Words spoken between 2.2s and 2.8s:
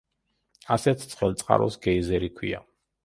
ჰქვია.